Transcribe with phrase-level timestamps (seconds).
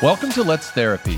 [0.00, 1.16] Welcome to Let's Therapy,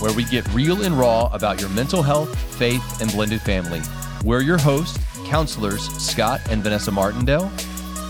[0.00, 3.80] where we get real and raw about your mental health, faith, and blended family.
[4.24, 7.52] We're your hosts, counselors Scott and Vanessa Martindale.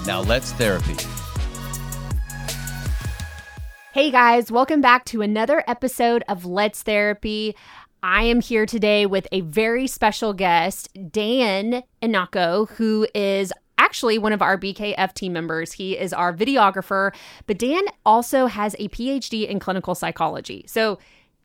[0.06, 0.96] Now let's therapy.
[3.92, 7.54] Hey guys, welcome back to another episode of Let's Therapy.
[8.03, 14.33] I am here today with a very special guest, Dan Ennaco, who is actually one
[14.33, 15.72] of our BKF team members.
[15.72, 17.15] He is our videographer,
[17.47, 20.65] but Dan also has a PhD in clinical psychology.
[20.66, 20.98] So,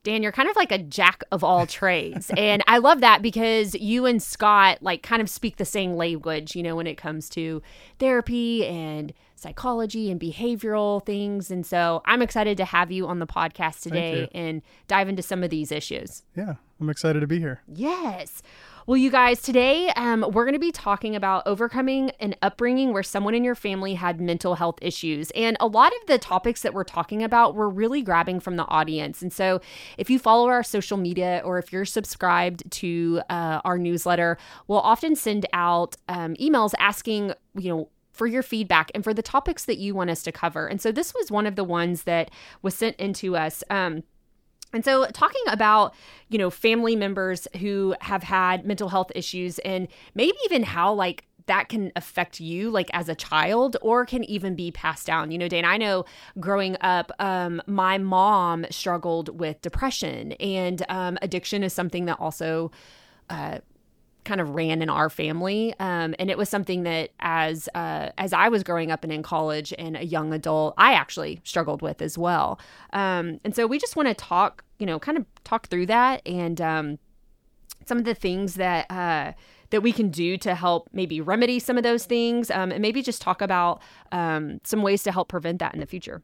[0.04, 2.32] Dan, you're kind of like a jack of all trades.
[2.36, 6.56] and I love that because you and Scott like kind of speak the same language,
[6.56, 7.62] you know, when it comes to
[8.00, 11.52] therapy and psychology and behavioral things.
[11.52, 15.44] And so I'm excited to have you on the podcast today and dive into some
[15.44, 16.24] of these issues.
[16.36, 17.62] Yeah, I'm excited to be here.
[17.68, 18.42] Yes.
[18.88, 23.04] Well, you guys, today um, we're going to be talking about overcoming an upbringing where
[23.04, 25.30] someone in your family had mental health issues.
[25.32, 28.66] And a lot of the topics that we're talking about, we're really grabbing from the
[28.66, 29.22] audience.
[29.22, 29.62] And so
[30.00, 34.80] if you follow our social media or if you're subscribed to uh, our newsletter, we'll
[34.80, 39.66] often send out um, emails asking, you know, for your feedback and for the topics
[39.66, 40.66] that you want us to cover.
[40.66, 42.32] And so this was one of the ones that
[42.64, 43.64] was sent into us.
[43.70, 44.04] Um,
[44.74, 45.94] and so, talking about,
[46.30, 51.26] you know, family members who have had mental health issues and maybe even how, like,
[51.48, 55.32] that can affect you like as a child or can even be passed down.
[55.32, 56.06] You know Dan i know
[56.40, 62.72] growing up um, my mom struggled with depression and um, addiction is something that also
[63.30, 63.60] uh,
[64.24, 68.34] kind of ran in our family um, and it was something that as uh, as
[68.34, 72.02] i was growing up and in college and a young adult i actually struggled with
[72.02, 72.60] as well.
[72.94, 76.22] Um, and so we just want to talk you know kind of talk through that
[76.26, 77.00] and um,
[77.86, 79.34] some of the things that uh,
[79.70, 83.02] that we can do to help maybe remedy some of those things um, and maybe
[83.02, 86.22] just talk about um, some ways to help prevent that in the future.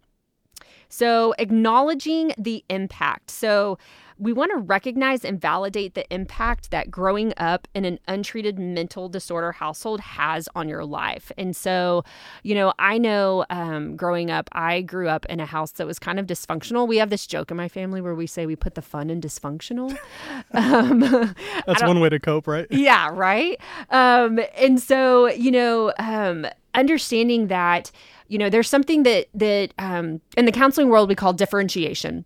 [0.90, 3.30] So acknowledging the impact.
[3.31, 3.78] So
[4.20, 9.09] we want to recognize and validate the impact that growing up in an untreated mental
[9.09, 11.31] disorder household has on your life.
[11.38, 12.03] And so,
[12.44, 16.00] you know, I know um, growing up, I grew up in a house that was
[16.00, 16.88] kind of dysfunctional.
[16.88, 19.22] We have this joke in my family where we say we put the fun in
[19.22, 19.96] dysfunctional.
[20.53, 21.00] um,
[21.68, 22.66] That's one way to cope, right?
[22.88, 23.59] Yeah, right.
[23.90, 27.91] Um, and so, you know, um, understanding that
[28.28, 32.24] you know there's something that that um, in the counseling world we call differentiation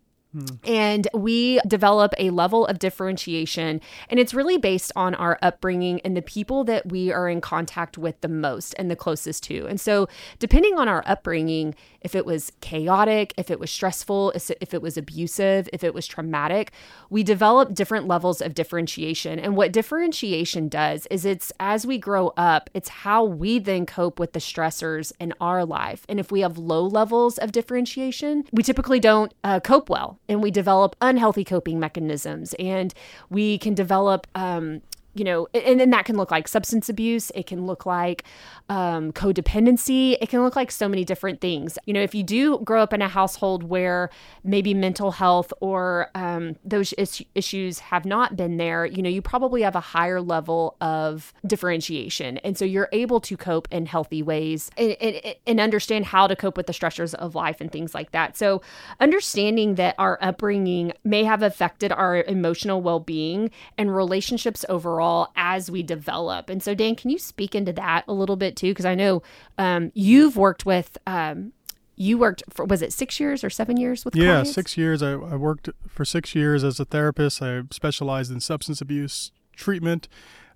[0.66, 6.16] and we develop a level of differentiation, and it's really based on our upbringing and
[6.16, 9.66] the people that we are in contact with the most and the closest to.
[9.68, 10.08] And so,
[10.40, 14.98] depending on our upbringing, if it was chaotic, if it was stressful, if it was
[14.98, 16.72] abusive, if it was traumatic,
[17.10, 19.38] we develop different levels of differentiation.
[19.38, 24.20] And what differentiation does is it's as we grow up, it's how we then cope
[24.20, 26.06] with the stressors in our life.
[26.08, 30.42] And if we have low levels of differentiation, we typically don't uh, cope well and
[30.42, 32.54] we develop unhealthy coping mechanisms.
[32.60, 32.94] And
[33.30, 34.82] we can develop um,
[35.14, 37.32] you know, and then that can look like substance abuse.
[37.36, 38.24] It can look like
[38.70, 40.18] um, codependency.
[40.22, 41.78] It can look like so many different things.
[41.86, 44.10] You know, if you do grow up in a household where
[44.44, 49.22] maybe mental health or um, those is- issues have not been there, you know, you
[49.22, 52.38] probably have a higher level of differentiation.
[52.38, 56.36] And so you're able to cope in healthy ways and, and, and understand how to
[56.38, 58.38] cope with the stressors of life and things like that.
[58.38, 58.62] So
[59.02, 65.32] understanding that our upbringing may have affected our emotional well being and relationships overall overall
[65.36, 66.50] as we develop.
[66.50, 68.70] And so, Dan, can you speak into that a little bit too?
[68.72, 69.22] Because I know
[69.58, 70.98] um, you've worked with.
[71.08, 71.54] Um,
[71.98, 74.54] you worked for was it six years or seven years with yeah clients?
[74.54, 78.82] six years I, I worked for six years as a therapist i specialized in substance
[78.82, 80.08] abuse treatment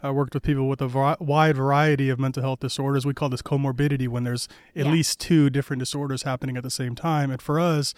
[0.01, 3.07] I worked with people with a wide variety of mental health disorders.
[3.07, 4.91] We call this comorbidity when there's at Yeah.
[4.91, 7.31] least two different disorders happening at the same time.
[7.31, 7.95] And for us,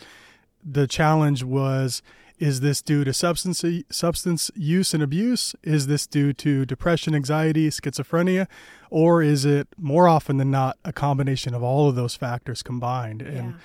[0.70, 2.02] the challenge was
[2.40, 7.70] is this due to substance substance use and abuse is this due to depression anxiety
[7.70, 8.46] schizophrenia
[8.92, 13.22] or is it more often than not a combination of all of those factors combined
[13.22, 13.56] and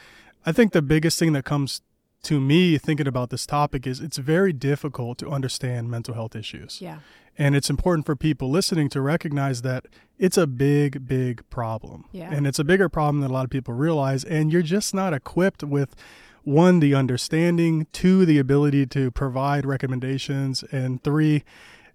[0.47, 1.83] i think the biggest thing that comes
[2.23, 6.81] to me thinking about this topic is it's very difficult to understand mental health issues
[6.81, 6.99] Yeah.
[7.37, 9.87] and it's important for people listening to recognize that
[10.19, 12.05] it's a big, big problem.
[12.13, 12.31] Yeah.
[12.33, 14.23] And it's a bigger problem than a lot of people realize.
[14.23, 15.97] And you're just not equipped with
[16.45, 21.45] one, the understanding, two, the ability to provide recommendations, and three,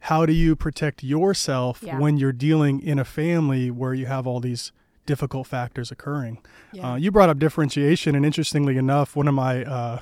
[0.01, 1.99] how do you protect yourself Yeah.
[1.99, 4.71] when you're dealing in a family where you have all these
[5.05, 6.37] difficult factors occurring?
[6.71, 6.91] Yeah.
[6.91, 9.99] Uh, you brought up differentiation, and interestingly enough, one of my uh,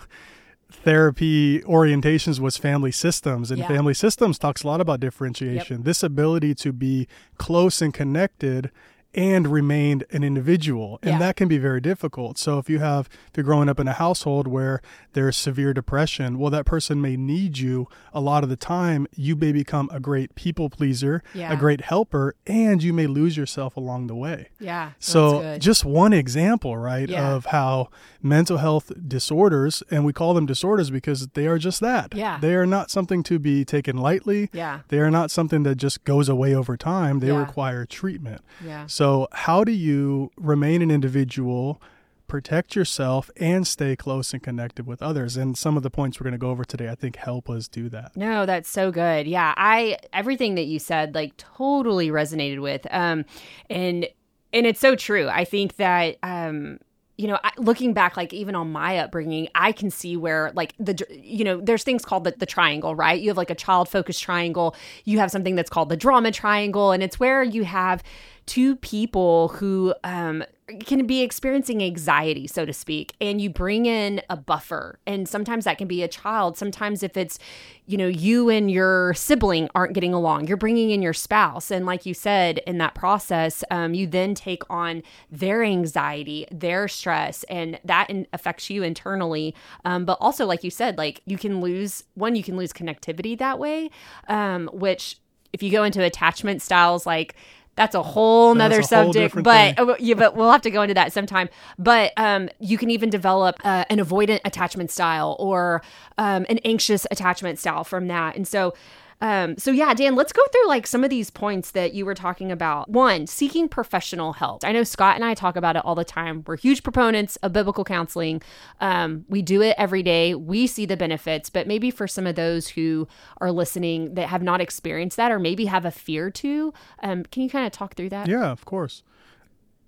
[0.72, 3.68] therapy orientations was family systems and Yeah.
[3.68, 7.08] family systems talks a lot about differentiation this ability to be
[7.38, 8.72] close and connected
[9.16, 11.00] and remained an individual.
[11.02, 11.20] And Yeah.
[11.20, 12.38] that can be very difficult.
[12.38, 14.82] So if you have, if you're growing up in a household where
[15.14, 19.08] there's severe depression, well, that person may need you a lot of the time.
[19.16, 21.54] You may become a great people pleaser, Yeah.
[21.54, 24.50] a great helper, and you may lose yourself along the way.
[24.60, 24.90] Yeah.
[25.00, 27.34] So, just one example, right, Yeah.
[27.34, 27.90] of how
[28.22, 32.14] mental health disorders, and we call them disorders because they are just that.
[32.14, 32.38] Yeah.
[32.42, 34.50] They are not something to be taken lightly.
[34.52, 34.80] Yeah.
[34.90, 37.20] They are not something that just goes away over time.
[37.20, 38.42] They require treatment.
[38.66, 38.86] Yeah.
[38.88, 41.82] So, how do you remain an individual,
[42.28, 45.38] protect yourself, and stay close and connected with others?
[45.38, 47.68] And some of the points we're going to go over today, I think, help us
[47.68, 48.16] do that.
[48.16, 49.28] No, that's so good.
[49.28, 52.86] Yeah, I everything that you said like totally resonated with.
[52.92, 53.26] Um
[53.70, 54.08] and
[54.54, 55.28] and it's so true.
[55.28, 56.80] I think that um
[57.18, 60.74] you know, I, looking back, like even on my upbringing, I can see where, like,
[60.78, 63.20] the, you know, there's things called the, the triangle, right?
[63.20, 64.76] You have like a child focused triangle.
[65.06, 66.92] You have something that's called the drama triangle.
[66.92, 68.04] And it's where you have
[68.46, 70.44] two people who um,
[70.80, 75.00] can be experiencing anxiety, so to speak, and you bring in a buffer.
[75.06, 76.58] And sometimes that can be a child.
[76.58, 77.38] Sometimes if it's,
[77.86, 81.70] you know, you and your sibling aren't getting along, you're bringing in your spouse.
[81.70, 86.88] And like you said, in that process, um, you then take on their anxiety, their
[86.88, 89.54] stress, and that in- affects you internally.
[89.86, 93.38] Um, but also, like you said, like you can lose one, you can lose connectivity
[93.38, 93.92] that way,
[94.28, 95.20] um, which
[95.56, 97.34] if you go into attachment styles, like
[97.76, 99.90] that's a whole nother a whole subject different but thing.
[99.90, 103.10] uh, yeah but we'll have to go into that sometime but um you can even
[103.10, 105.82] develop uh, an avoidant attachment style or
[106.18, 108.74] um, an anxious attachment style from that and so
[109.22, 112.16] um, so yeah, Dan, let's go through like some of these points that you were
[112.16, 112.90] talking about.
[112.90, 114.66] One, seeking professional help.
[114.66, 116.44] I know Scott and I talk about it all the time.
[116.46, 118.42] We're huge proponents of biblical counseling.
[118.82, 120.36] Um, we do it every day.
[120.36, 123.08] We see the benefits, but maybe for some of those who
[123.40, 127.44] are listening that have not experienced that or maybe have a fear to, um, can
[127.44, 128.28] you kind of talk through that?
[128.28, 129.02] Yeah, of course.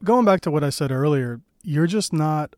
[0.04, 2.56] Going back to what I said earlier, you're just not,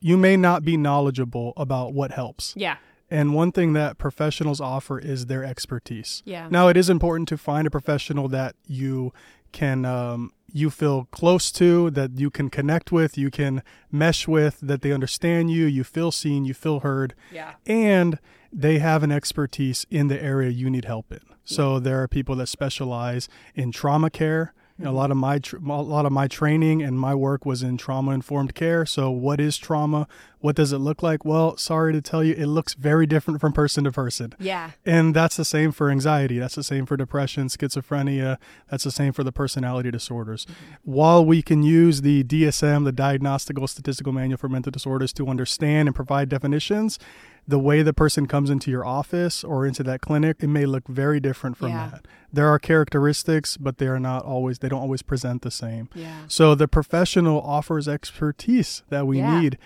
[0.00, 2.54] you may not be knowledgeable about what helps.
[2.56, 2.76] Yeah.
[3.10, 6.22] And one thing that professionals offer is their expertise.
[6.24, 6.48] Yeah.
[6.50, 9.12] Now, it is important to find a professional that you
[9.52, 14.58] can um, you feel close to, that you can connect with, you can mesh with,
[14.60, 17.54] that they understand you, you feel seen, you feel heard, Yeah.
[17.66, 18.18] and
[18.52, 21.20] they have an expertise in the area you need help in.
[21.44, 24.52] So there are people that specialize in trauma care.
[24.78, 27.46] You know, a lot of my tr- a lot of my training and my work
[27.46, 28.84] was in trauma informed care.
[28.84, 30.06] So what is trauma?
[30.40, 31.24] What does it look like?
[31.24, 34.34] Well, sorry to tell you, it looks very different from person to person.
[34.38, 34.72] Yeah.
[34.84, 36.38] And that's the same for anxiety.
[36.38, 38.36] That's the same for depression, schizophrenia.
[38.70, 40.44] That's the same for the personality disorders.
[40.44, 40.74] Mm-hmm.
[40.84, 45.88] While we can use the DSM, the Diagnostical Statistical Manual for Mental Disorders, to understand
[45.88, 46.98] and provide definitions,
[47.48, 50.88] the way the person comes into your office or into that clinic, it may look
[50.88, 51.90] very different from Yeah.
[51.92, 52.08] that.
[52.32, 55.88] There are characteristics, but they are not always, they don't always present the same.
[55.94, 56.22] Yeah.
[56.28, 59.40] So the professional offers expertise that we Yeah.
[59.40, 59.58] need.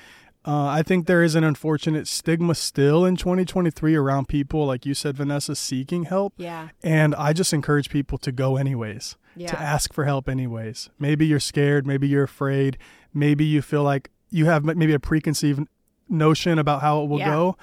[0.47, 4.95] Uh, I think there is an unfortunate stigma still in 2023 around people, like you
[4.95, 6.33] said, Vanessa, seeking help.
[6.39, 6.69] Yeah.
[6.83, 9.49] And I just encourage people to go anyways, Yeah.
[9.49, 10.89] to ask for help anyways.
[10.99, 12.79] Maybe you're scared, maybe you're afraid,
[13.13, 15.67] maybe you feel like you have maybe a preconceived
[16.11, 17.31] notion about how it will Yeah.
[17.31, 17.57] go.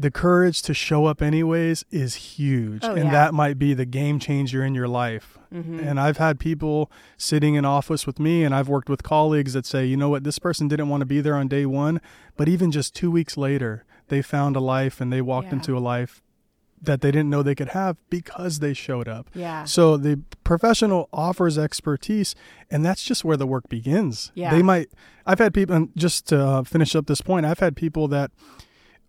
[0.00, 2.84] The courage to show up anyways is huge.
[2.84, 3.10] Oh, and yeah.
[3.10, 5.36] that might be the game changer in your life.
[5.52, 5.80] Mm-hmm.
[5.80, 9.66] And I've had people sitting in office with me, and I've worked with colleagues that
[9.66, 12.00] say, you know what, this person didn't want to be there on day one,
[12.36, 15.54] but even just two weeks later, they found a life and they walked Yeah.
[15.54, 16.22] into a life
[16.82, 19.28] that they didn't know they could have because they showed up.
[19.34, 19.64] Yeah.
[19.64, 22.34] So the professional offers expertise,
[22.70, 24.30] and that's just where the work begins.
[24.34, 24.50] Yeah.
[24.50, 24.88] They might,
[25.26, 28.30] I've had people, and just to uh, finish up this point, I've had people that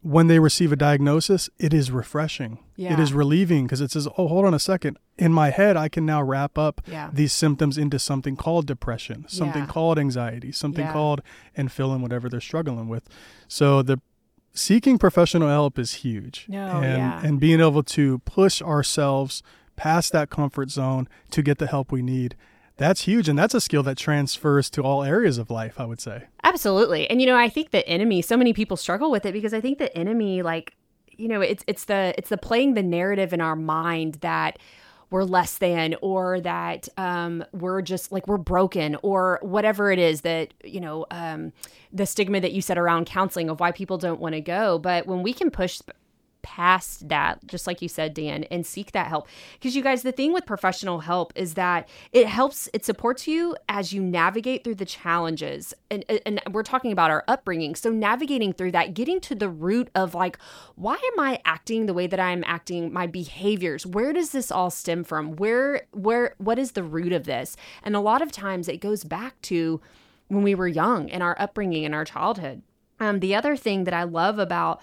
[0.01, 2.53] when they receive a diagnosis, it is refreshing.
[2.77, 3.01] It Yeah.
[3.01, 4.97] is relieving because it says, oh, hold on a second.
[5.17, 7.09] In my head, I can now wrap up Yeah.
[7.11, 9.67] these symptoms into something called depression, something Yeah.
[9.69, 11.21] called anxiety, something called,
[11.53, 13.09] and fill in whatever they're struggling with.
[13.49, 13.99] So the
[14.59, 16.45] seeking professional help is huge.
[16.47, 17.21] No, and, yeah.
[17.23, 19.41] and being able to push ourselves
[19.75, 22.35] past that comfort zone to get the help we need.
[22.77, 23.27] That's huge.
[23.27, 26.23] And that's a skill that transfers to all areas of life, I would say.
[26.43, 27.09] Absolutely.
[27.09, 29.61] And you know, I think the enemy, so many people struggle with it because I
[29.61, 30.75] think the enemy like,
[31.09, 34.59] you know, it's it's the it's the playing the narrative in our mind that
[35.09, 40.21] we're less than or that um, we're just like we're broken or whatever it is
[40.21, 41.51] that you know um,
[41.91, 44.77] the stigma that you said around counseling of why people don't want to go.
[44.77, 45.81] But when we can push
[46.41, 49.27] past that, just like you said, Dan, and seek that help.
[49.53, 53.55] Because you guys, the thing with professional help is that it helps, it supports you
[53.67, 55.73] as you navigate through the challenges.
[55.91, 57.75] And, and we're talking about our upbringing.
[57.75, 60.37] So navigating through that, getting to the root of like,
[60.75, 63.85] why am I acting the way that I'm acting, my behaviors?
[63.85, 65.35] Where does this all stem from?
[65.35, 67.57] Where, where, what is the root of this?
[67.83, 69.81] And a lot of times it goes back to
[70.29, 72.61] when we were young and our upbringing and our childhood.
[72.99, 74.81] Um, the other thing that I love about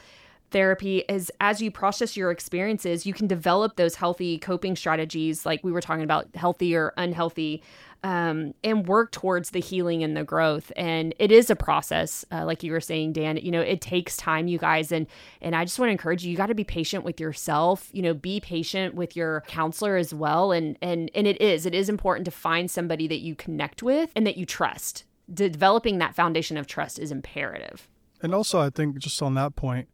[0.50, 5.62] therapy is as you process your experiences, you can develop those healthy coping strategies, like
[5.64, 7.62] we were talking about, healthy or unhealthy,
[8.02, 10.70] um, and work towards the healing and the growth.
[10.76, 13.36] And it is a process, uh, like you were saying, Dan.
[13.38, 15.06] You know, it takes time, you guys, and
[15.40, 16.30] and I just want to encourage you.
[16.30, 17.90] You got to be patient with yourself.
[17.92, 20.52] You know, be patient with your counselor as well.
[20.52, 24.10] And and and it is it is important to find somebody that you connect with
[24.14, 25.04] and that you trust.
[25.32, 27.88] Developing that foundation of trust is imperative.
[28.22, 29.88] And also, I think just on that point,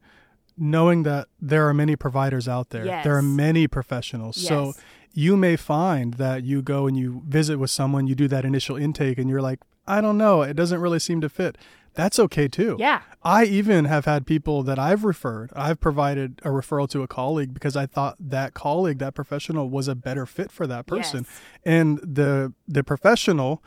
[0.57, 3.05] knowing that there are many providers out there, Yes.
[3.05, 4.37] there are many professionals.
[4.37, 4.75] So
[5.13, 8.77] you may find that you go and you visit with someone, you do that initial
[8.77, 11.59] intake, and you're like, I don't know, it doesn't really seem to fit.
[11.95, 12.77] That's okay too.
[12.79, 13.03] Yeah.
[13.23, 17.53] I even have had people that I've referred, I've provided a referral to a colleague
[17.53, 21.27] because I thought that colleague, that professional was a better fit for that person.
[21.29, 21.41] Yes.
[21.65, 23.63] And the the professional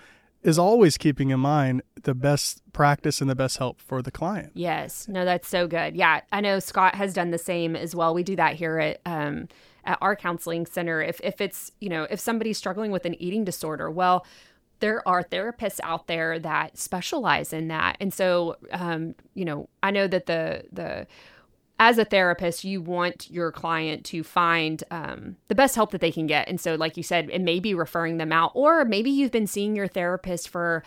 [0.46, 4.52] is always keeping in mind the best practice and the best help for the client.
[4.54, 5.08] Yes.
[5.08, 5.96] No, that's so good.
[5.96, 6.22] Yeah.
[6.32, 8.14] I know Scott has done the same as well.
[8.14, 9.48] We do that here at um
[9.86, 11.02] at our counseling center.
[11.02, 14.24] If if it's, you know, if somebody's struggling with an eating disorder, well,
[14.82, 17.98] there are therapists out there that specialize in that.
[18.00, 21.08] And so um, you know, I know that the the
[21.80, 26.12] as a therapist, you want your client to find um, the best help that they
[26.12, 26.48] can get.
[26.48, 29.48] And so, like you said, it may be referring them out, or maybe you've been
[29.48, 30.84] seeing your therapist for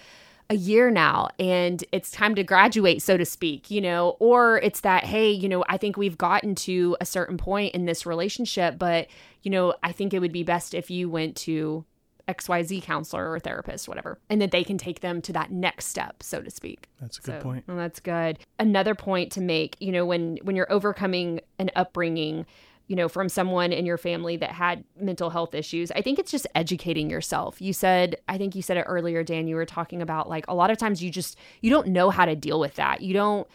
[0.50, 4.80] a year now and it's time to graduate, so to speak, you know, or it's
[4.80, 8.78] that, hey, you know, I think we've gotten to a certain point in this relationship,
[8.78, 9.09] but,
[9.42, 11.85] you know, I think it would be best if you went to
[12.28, 16.23] XYZ counselor or therapist, whatever, and that they can take them to that next step,
[16.23, 16.88] so to speak.
[17.00, 17.64] That's a good So, point.
[17.66, 18.38] Well, that's good.
[18.58, 22.44] Another point to make, you know, when when you're overcoming an upbringing,
[22.87, 26.30] you know, from someone in your family that had mental health issues, I think it's
[26.30, 27.61] just educating yourself.
[27.61, 30.54] You said, I think you said it earlier, Dan, you were talking about like a
[30.54, 33.00] lot of times you just you don't know how to deal with that.
[33.00, 33.49] You don't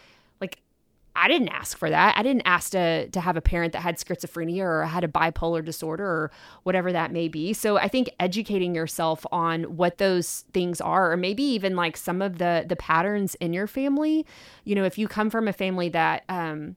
[1.16, 2.16] I didn't ask for that.
[2.18, 5.64] I didn't ask to to have a parent that had schizophrenia or had a bipolar
[5.64, 6.30] disorder or
[6.64, 7.52] whatever that may be.
[7.52, 12.20] So I think educating yourself on what those things are, or maybe even like some
[12.20, 14.26] of the the patterns in your family.
[14.64, 16.76] You know, if you come from a family that um,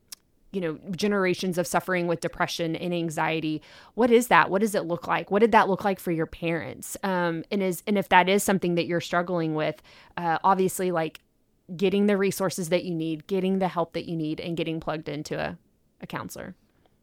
[0.51, 3.61] you know generations of suffering with depression and anxiety
[3.95, 6.25] what is that what does it look like what did that look like for your
[6.25, 9.81] parents um and is and if that is something that you're struggling with
[10.15, 11.19] uh obviously like
[11.75, 15.09] getting the resources that you need getting the help that you need and getting plugged
[15.09, 15.57] into a,
[16.01, 16.55] a counselor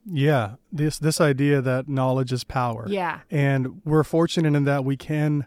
[0.06, 2.86] Yeah, this this idea that knowledge is power.
[2.88, 5.46] yeah And we're fortunate in that we can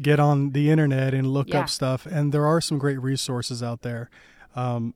[0.00, 1.60] get on the internet and look Yeah.
[1.62, 4.08] up stuff, and there are some great resources out there.
[4.54, 4.94] Um,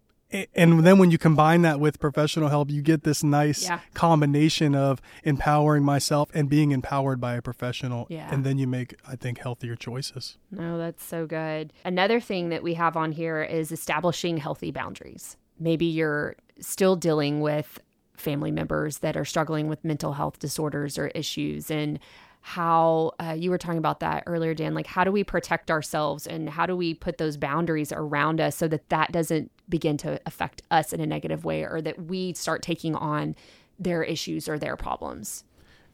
[0.54, 3.80] and then when you combine that with professional help, you get this nice Yeah.
[3.94, 8.06] combination of empowering myself and being empowered by a professional.
[8.08, 8.28] Yeah.
[8.32, 10.38] And then you make, I think, healthier choices.
[10.50, 11.72] No, that's so good.
[11.84, 15.36] Another thing that we have on here is establishing healthy boundaries.
[15.58, 17.80] Maybe you're still dealing with
[18.16, 21.98] family members that are struggling with mental health disorders or issues and
[22.44, 26.26] how uh, you were talking about that earlier dan like how do we protect ourselves
[26.26, 30.20] and how do we put those boundaries around us so that that doesn't begin to
[30.26, 33.34] affect us in a negative way or that we start taking on
[33.78, 35.42] their issues or their problems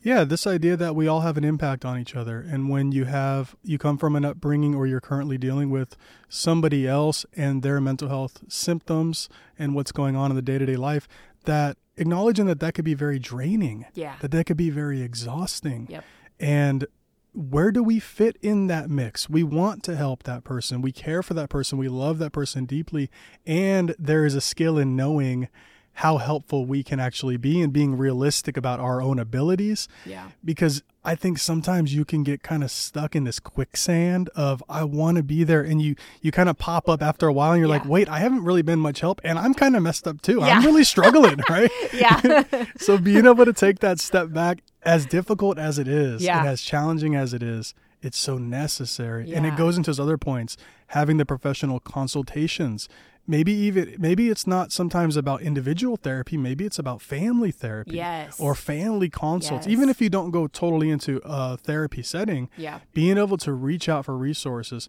[0.02, 2.38] Yeah, this idea that we all have an impact on each other.
[2.40, 5.96] And when you have, you come from an upbringing or you're currently dealing with
[6.28, 10.66] somebody else and their mental health symptoms and what's going on in the day to
[10.66, 11.08] day life,
[11.44, 15.86] that acknowledging that that could be very draining, yeah that that could be very exhausting.
[15.90, 16.04] Yep.
[16.38, 16.86] And
[17.32, 19.28] where do we fit in that mix?
[19.28, 20.82] We want to help that person.
[20.82, 21.78] We care for that person.
[21.78, 23.10] We love that person deeply.
[23.46, 25.48] And there is a skill in knowing
[25.98, 29.88] how helpful we can actually be and being realistic about our own abilities.
[30.06, 30.28] Yeah.
[30.44, 34.84] Because I think sometimes you can get kind of stuck in this quicksand of I
[34.84, 37.58] want to be there and you you kind of pop up after a while and
[37.58, 40.22] you're like wait I haven't really been much help and I'm kind of messed up
[40.22, 40.38] too.
[40.38, 40.58] Yeah.
[40.58, 41.70] I'm really struggling right?
[41.92, 42.44] Yeah.
[42.78, 46.38] So being able to take that step back as difficult as it is Yeah.
[46.38, 49.34] and as challenging as it is it's so necessary.
[49.34, 50.56] And it goes into those other points
[50.88, 52.88] having the professional consultations
[53.26, 58.40] maybe even maybe it's not sometimes about individual therapy maybe it's about family therapy Yes.
[58.40, 59.72] or family consults Yes.
[59.72, 63.88] even if you don't go totally into a therapy setting yeah being able to reach
[63.88, 64.88] out for resources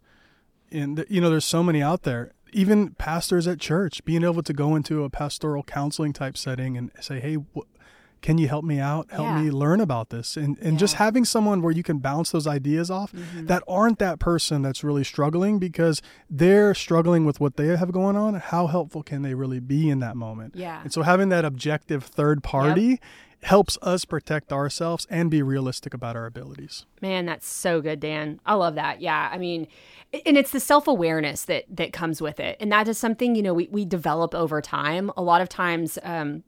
[0.71, 4.53] and you know there's so many out there even pastors at church being able to
[4.53, 7.67] go into a pastoral counseling type setting and say hey wh-
[8.21, 9.09] can you help me out?
[9.11, 9.41] Help Yeah.
[9.41, 10.35] me learn about this.
[10.38, 13.45] And and just having someone where you can bounce those ideas off Mm-hmm.
[13.47, 18.15] that aren't that person that's really struggling because they're struggling with what they have going
[18.15, 18.35] on.
[18.35, 20.55] How helpful can they really be in that moment?
[20.55, 20.81] Yeah.
[20.83, 22.99] And so having that objective third party
[23.41, 26.85] helps us protect ourselves and be realistic about our abilities.
[27.01, 28.41] Man, that's so good, Dan.
[28.45, 28.99] I love that.
[28.99, 29.29] Yeah.
[29.31, 29.65] I mean,
[30.25, 32.57] and it's the self-awareness that that comes with it.
[32.59, 35.09] And that is something, you know, we, we develop over time.
[35.15, 36.43] A lot of times, um,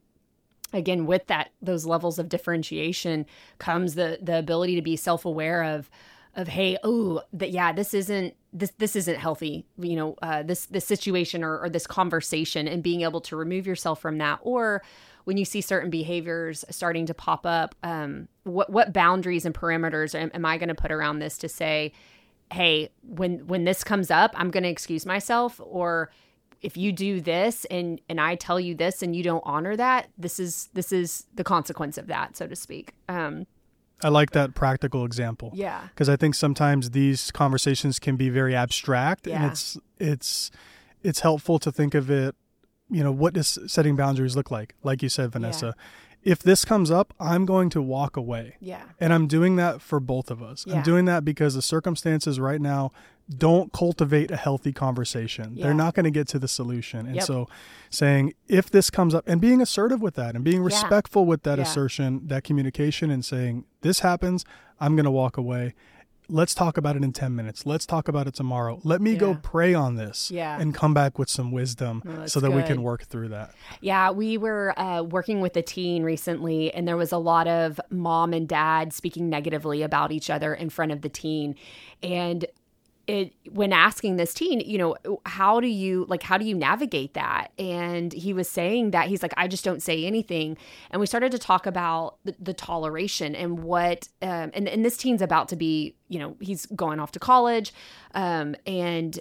[0.72, 3.26] again, with that those levels of differentiation
[3.58, 5.90] comes the the ability to be self-aware of
[6.34, 10.66] of hey, oh, that yeah, this isn't this this isn't healthy, you know, uh, this
[10.66, 14.38] this situation or, or this conversation and being able to remove yourself from that.
[14.42, 14.82] Or
[15.24, 20.14] when you see certain behaviors starting to pop up, um, what what boundaries and parameters
[20.14, 21.92] am, am I going to put around this to say,
[22.52, 26.10] hey, when when this comes up, I'm going to excuse myself, or
[26.62, 30.08] if you do this and and I tell you this and you don't honor that,
[30.16, 32.94] this is this is the consequence of that, so to speak.
[33.08, 33.46] Um,
[34.04, 35.50] I like that practical example.
[35.54, 40.50] yeah, because I think sometimes these conversations can be very abstract, and it's it's
[41.02, 42.34] it's helpful to think of it.
[42.90, 44.74] You know, what does setting boundaries look like?
[44.82, 45.74] Like you said, Vanessa,
[46.22, 49.98] if this comes up, I'm going to walk away, yeah, and I'm doing that for
[50.00, 50.64] both of us.
[50.66, 50.76] Yeah.
[50.76, 52.92] I'm doing that because the circumstances right now
[53.32, 55.52] don't cultivate a healthy conversation.
[55.56, 55.64] Yeah.
[55.64, 57.24] They're not going to get to the solution, and Yep.
[57.24, 57.48] so
[57.90, 61.58] saying if this comes up and being assertive with that and being respectful with that
[61.58, 61.64] Yeah.
[61.64, 64.44] assertion, that communication, and saying this happens,
[64.80, 65.74] I'm going to walk away.
[66.28, 67.66] Let's talk about it in 10 minutes.
[67.66, 68.80] Let's talk about it tomorrow.
[68.84, 70.58] Let me go pray on this Yeah.
[70.58, 73.50] and come back with some wisdom Oh, that's so that we can work through that.
[73.80, 77.80] Yeah, we were uh, working with a teen recently, and there was a lot of
[77.90, 81.54] mom and dad speaking negatively about each other in front of the teen.
[82.02, 82.46] And
[83.12, 87.12] it when asking this teen, you know, how do you like how do you navigate
[87.12, 87.52] that?
[87.58, 90.56] And he was saying that he's like, I just don't say anything.
[90.90, 94.96] And we started to talk about the, the toleration and what um, and and this
[94.96, 97.74] teen's about to be, you know, he's going off to college,
[98.14, 99.20] um, and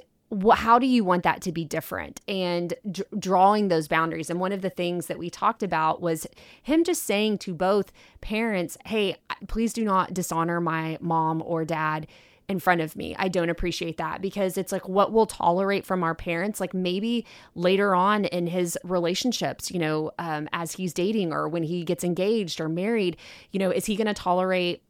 [0.53, 4.53] how do you want that to be different and d- drawing those boundaries and one
[4.53, 6.25] of the things that we talked about was
[6.63, 9.17] him just saying to both parents hey
[9.49, 12.07] please do not dishonor my mom or dad
[12.51, 13.15] in front of me.
[13.17, 17.25] I don't appreciate that because it's like what we'll tolerate from our parents like maybe
[17.55, 22.03] later on in his relationships you know um, as he's dating or when he gets
[22.03, 23.17] engaged or married
[23.51, 24.83] you know is he going to tolerate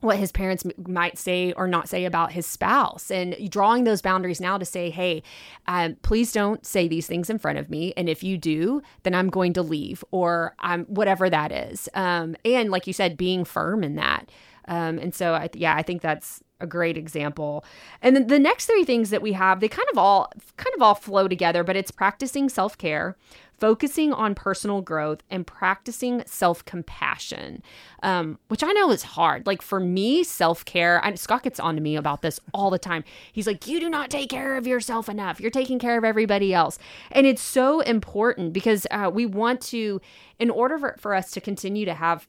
[0.00, 3.10] what his parents might say or not say about his spouse?
[3.10, 5.22] And drawing those boundaries now to say hey
[5.66, 7.92] um, please don't say these things in front of me.
[7.96, 11.88] And if you do then i'm going to leave or i'm whatever that is.
[11.94, 14.30] Um, and like you said being firm in that.
[14.68, 17.64] Um, and so I, yeah i think that's a great example
[18.02, 20.82] and then the next three things that we have they kind of all kind of
[20.82, 23.16] all flow together but it's practicing self-care
[23.60, 27.62] focusing on personal growth and practicing self compassion,
[28.02, 29.46] um, which I know is hard.
[29.46, 32.78] Like for me, self care, and Scott gets on to me about this all the
[32.78, 33.04] time.
[33.32, 35.40] He's like, You do not take care of yourself enough.
[35.40, 36.78] You're taking care of everybody else.
[37.12, 40.00] And it's so important because uh, we want to,
[40.38, 42.26] in order for, for us to continue to have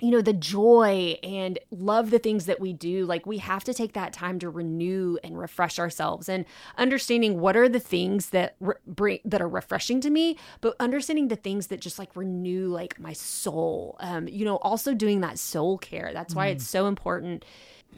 [0.00, 3.72] you know the joy and love the things that we do like we have to
[3.72, 6.44] take that time to renew and refresh ourselves and
[6.76, 11.28] understanding what are the things that re- bring that are refreshing to me but understanding
[11.28, 15.38] the things that just like renew like my soul um you know also doing that
[15.38, 17.44] soul care that's why it's so important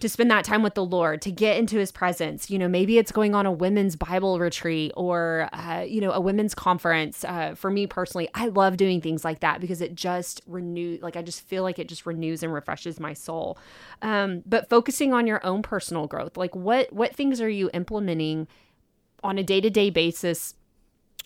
[0.01, 2.51] to spend that time with the Lord, to get into his presence.
[2.51, 6.21] You know, maybe it's going on a women's Bible retreat or, uh, you know, a
[6.21, 7.25] women's conference.
[7.25, 11.17] Uh, for me personally, I love doing things like that because it just renew, like,
[11.17, 13.59] I just feel like it just renews and refreshes my soul.
[14.03, 18.49] Um, but focusing on your own personal growth, like what, what things are you implementing
[19.25, 20.55] on a day to day basis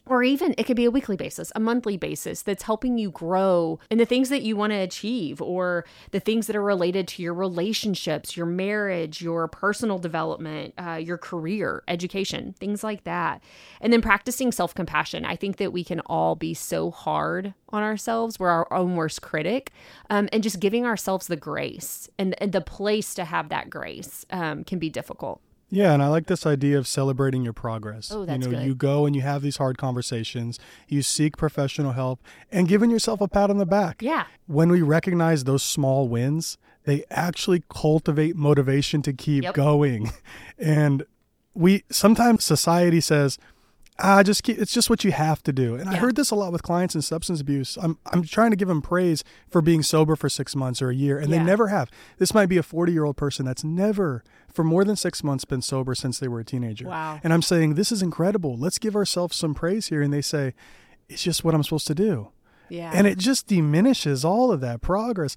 [0.07, 3.79] or even it could be a weekly basis, a monthly basis that's helping you grow
[3.91, 7.23] in the things that you want to achieve or the things that are related to
[7.23, 13.43] your relationships, your marriage, your personal development, uh, your career, education, things like that.
[13.81, 15.25] And then practicing self compassion.
[15.25, 18.41] I think that we can all be so hard on ourselves.
[18.41, 19.71] We're our own worst critic.
[20.11, 24.27] Um, and just giving ourselves the grace and, and the place to have that grace
[24.31, 25.41] um, can be difficult.
[25.75, 28.13] Yeah, and I like this idea of celebrating your progress.
[28.13, 28.67] Oh, that's you know, good.
[28.67, 32.21] you go and you have these hard conversations, you seek professional help,
[32.53, 34.03] and giving yourself a pat on the back.
[34.03, 34.27] Yeah.
[34.47, 39.55] When we recognize those small wins, they actually cultivate motivation to keep Yep.
[39.55, 40.11] going.
[40.59, 41.05] And
[41.55, 43.39] we sometimes society says,
[44.03, 45.75] ah, just keep, it's just what you have to do.
[45.77, 47.79] And I heard this a lot with clients in substance abuse.
[47.81, 50.95] I'm I'm trying to give them praise for being sober for six months or a
[50.95, 51.39] year, and Yeah.
[51.39, 51.91] they never have.
[52.19, 55.45] This might be a 40 year old person that's never for more than six months
[55.47, 56.87] been sober since they were a teenager.
[56.89, 57.21] Wow.
[57.25, 58.57] And I'm saying this is incredible.
[58.59, 60.03] Let's give ourselves some praise here.
[60.03, 60.53] And they say,
[61.09, 62.29] it's just what I'm supposed to do.
[62.69, 62.91] Yeah.
[62.95, 65.37] And it just diminishes all of that progress.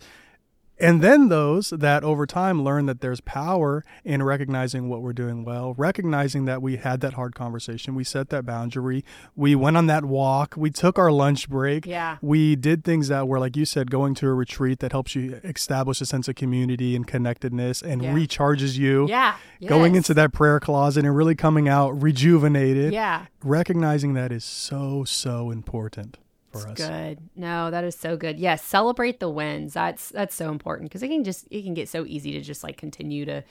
[0.78, 5.46] And then those that over time learn that there's power in recognizing what we're doing
[5.46, 9.88] well, recognizing that we had that hard conversation, we set that boundary, we went on
[9.88, 12.18] that walk, we took our lunch break, Yeah.
[12.22, 15.40] we did things that were, like you said, going to a retreat that helps you
[15.46, 18.14] establish a sense of community and connectedness and Yeah.
[18.14, 19.08] recharges you.
[19.08, 19.36] Yeah.
[19.66, 22.92] Going into that prayer closet and really coming out rejuvenated.
[22.94, 23.26] Yeah.
[23.44, 26.18] Recognizing that is so, so important
[26.56, 26.78] for us.
[26.78, 27.20] Good.
[27.36, 28.40] No, that is so good.
[28.40, 29.74] Yes, celebrate the wins.
[29.74, 32.64] That's that's so important because it can just it can get so easy to just
[32.64, 33.44] like continue to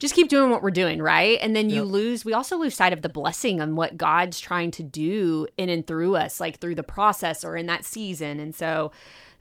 [0.00, 1.38] just keep doing what we're doing, right?
[1.40, 1.92] And then you Yep.
[1.92, 5.68] lose we also lose sight of the blessing on what God's trying to do in
[5.68, 8.40] and through us, like through the process or in that season.
[8.40, 8.90] And so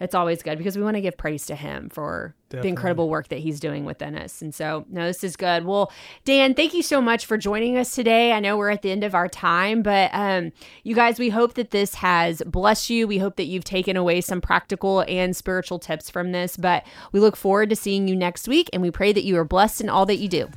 [0.04, 3.30] it's always good because we want to give praise to him for the incredible work
[3.30, 4.42] that he's doing within us.
[4.42, 5.66] And so, no, this is good.
[5.66, 5.92] Well,
[6.26, 8.32] Dan, thank you so much for joining us today.
[8.32, 10.52] I know we're at the end of our time, but um,
[10.84, 13.08] you guys, we hope that this has blessed you.
[13.08, 17.20] We hope that you've taken away some practical and spiritual tips from this, but we
[17.20, 19.89] look forward to seeing you next week and we pray that you are blessed in
[19.89, 20.50] all that you do.